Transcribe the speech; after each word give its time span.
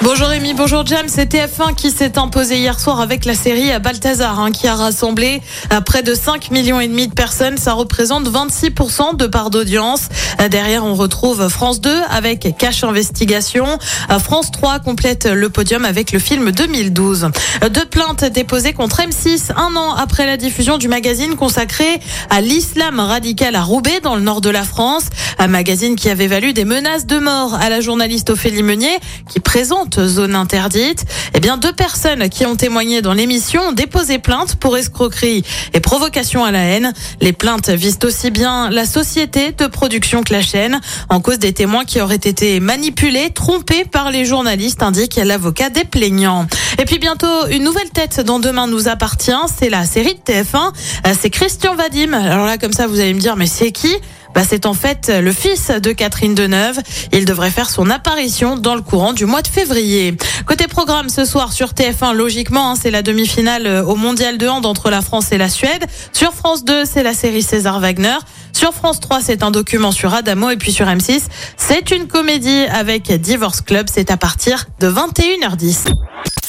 Bonjour 0.00 0.28
Rémi, 0.28 0.54
bonjour 0.54 0.86
Jam. 0.86 1.06
C'est 1.08 1.34
TF1 1.34 1.74
qui 1.74 1.90
s'est 1.90 2.18
imposé 2.18 2.56
hier 2.56 2.78
soir 2.78 3.00
avec 3.00 3.24
la 3.24 3.34
série 3.34 3.76
Balthazar, 3.80 4.38
hein, 4.38 4.52
qui 4.52 4.68
a 4.68 4.76
rassemblé 4.76 5.42
euh, 5.72 5.80
près 5.80 6.04
de 6.04 6.14
5 6.14 6.52
millions 6.52 6.78
et 6.78 6.86
demi 6.86 7.08
de 7.08 7.14
personnes. 7.14 7.58
Ça 7.58 7.72
représente 7.72 8.28
26% 8.30 9.16
de 9.16 9.26
part 9.26 9.50
d'audience. 9.50 10.08
Euh, 10.40 10.48
Derrière, 10.48 10.84
on 10.84 10.94
retrouve 10.94 11.48
France 11.48 11.80
2 11.80 11.90
avec 12.10 12.54
Cache 12.58 12.84
Investigation. 12.84 13.66
Euh, 14.10 14.20
France 14.20 14.52
3 14.52 14.78
complète 14.78 15.26
le 15.26 15.48
podium 15.50 15.84
avec 15.84 16.12
le 16.12 16.20
film 16.20 16.52
2012. 16.52 17.30
Euh, 17.64 17.68
Deux 17.68 17.84
plaintes 17.84 18.24
déposées 18.24 18.74
contre 18.74 19.00
M6 19.00 19.50
un 19.56 19.74
an 19.74 19.94
après 19.94 20.26
la 20.26 20.36
diffusion 20.36 20.78
du 20.78 20.86
magazine 20.86 21.34
consacré 21.34 22.00
à 22.30 22.40
l'islam 22.40 23.00
radical 23.00 23.56
à 23.56 23.62
Roubaix 23.62 23.98
dans 24.00 24.14
le 24.14 24.22
nord 24.22 24.42
de 24.42 24.50
la 24.50 24.62
France. 24.62 25.06
Un 25.40 25.48
magazine 25.48 25.96
qui 25.96 26.08
avait 26.08 26.28
valu 26.28 26.52
des 26.52 26.64
menaces 26.64 27.06
de 27.06 27.18
mort 27.18 27.54
à 27.54 27.68
la 27.68 27.80
journaliste 27.80 28.30
Ophélie 28.30 28.62
Meunier 28.62 28.96
qui 29.28 29.40
présente 29.40 29.87
zone 29.96 30.34
interdite. 30.34 31.04
Eh 31.34 31.40
bien, 31.40 31.56
deux 31.56 31.72
personnes 31.72 32.28
qui 32.28 32.46
ont 32.46 32.56
témoigné 32.56 33.02
dans 33.02 33.12
l'émission 33.12 33.68
ont 33.68 33.72
déposé 33.72 34.18
plainte 34.18 34.56
pour 34.56 34.76
escroquerie 34.76 35.44
et 35.74 35.80
provocation 35.80 36.44
à 36.44 36.50
la 36.50 36.60
haine. 36.60 36.92
Les 37.20 37.32
plaintes 37.32 37.70
visent 37.70 37.98
aussi 38.04 38.30
bien 38.30 38.70
la 38.70 38.86
société 38.86 39.52
de 39.52 39.66
production 39.66 40.22
que 40.22 40.32
la 40.32 40.42
chaîne, 40.42 40.80
en 41.08 41.20
cause 41.20 41.38
des 41.38 41.52
témoins 41.52 41.84
qui 41.84 42.00
auraient 42.00 42.16
été 42.16 42.60
manipulés, 42.60 43.30
trompés 43.30 43.84
par 43.84 44.10
les 44.10 44.24
journalistes, 44.24 44.82
indique 44.82 45.16
l'avocat 45.16 45.70
des 45.70 45.84
plaignants. 45.84 46.46
Et 46.78 46.84
puis 46.84 46.98
bientôt, 46.98 47.46
une 47.50 47.64
nouvelle 47.64 47.90
tête 47.90 48.20
dont 48.20 48.38
demain 48.38 48.66
nous 48.66 48.88
appartient, 48.88 49.32
c'est 49.58 49.70
la 49.70 49.84
série 49.84 50.14
de 50.14 50.32
TF1. 50.32 50.72
Euh, 51.06 51.14
C'est 51.20 51.30
Christian 51.30 51.74
Vadim. 51.74 52.12
Alors 52.12 52.46
là, 52.46 52.58
comme 52.58 52.72
ça, 52.72 52.86
vous 52.86 53.00
allez 53.00 53.14
me 53.14 53.20
dire, 53.20 53.36
mais 53.36 53.46
c'est 53.46 53.72
qui? 53.72 53.94
Bah, 54.38 54.44
c'est 54.48 54.66
en 54.66 54.74
fait 54.74 55.10
le 55.20 55.32
fils 55.32 55.72
de 55.72 55.90
Catherine 55.90 56.32
Deneuve. 56.32 56.78
Il 57.12 57.24
devrait 57.24 57.50
faire 57.50 57.68
son 57.68 57.90
apparition 57.90 58.56
dans 58.56 58.76
le 58.76 58.82
courant 58.82 59.12
du 59.12 59.26
mois 59.26 59.42
de 59.42 59.48
février. 59.48 60.16
Côté 60.46 60.68
programme 60.68 61.08
ce 61.08 61.24
soir 61.24 61.52
sur 61.52 61.70
TF1, 61.70 62.14
logiquement, 62.14 62.70
hein, 62.70 62.74
c'est 62.80 62.92
la 62.92 63.02
demi-finale 63.02 63.66
euh, 63.66 63.82
au 63.82 63.96
mondial 63.96 64.38
de 64.38 64.46
hand 64.46 64.64
entre 64.64 64.90
la 64.90 65.02
France 65.02 65.32
et 65.32 65.38
la 65.38 65.48
Suède. 65.48 65.84
Sur 66.12 66.34
France 66.34 66.64
2, 66.64 66.84
c'est 66.84 67.02
la 67.02 67.14
série 67.14 67.42
César 67.42 67.80
Wagner. 67.80 68.14
Sur 68.52 68.72
France 68.74 69.00
3, 69.00 69.22
c'est 69.22 69.42
un 69.42 69.50
document 69.50 69.90
sur 69.90 70.14
Adamo. 70.14 70.50
Et 70.50 70.56
puis 70.56 70.70
sur 70.70 70.86
M6, 70.86 71.22
c'est 71.56 71.90
une 71.90 72.06
comédie 72.06 72.66
avec 72.70 73.10
Divorce 73.10 73.60
Club. 73.60 73.88
C'est 73.92 74.12
à 74.12 74.16
partir 74.16 74.66
de 74.78 74.88
21h10. 74.88 75.92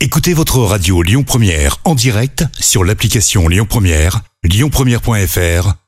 Écoutez 0.00 0.34
votre 0.34 0.58
radio 0.58 1.02
Lyon 1.02 1.22
Première 1.22 1.76
en 1.84 1.94
direct 1.94 2.46
sur 2.58 2.82
l'application 2.82 3.46
Lyon 3.46 3.66
Première, 3.70 4.22
lyonpremière.fr 4.42 5.85